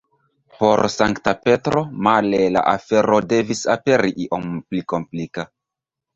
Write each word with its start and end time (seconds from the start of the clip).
Por 0.59 0.79
Sankta 0.93 1.33
Petro, 1.43 1.83
male, 2.07 2.39
la 2.57 2.65
afero 2.73 3.21
devis 3.35 3.63
aperi 3.77 4.13
iom 4.27 4.51
pli 4.65 4.85
komplika. 4.97 5.49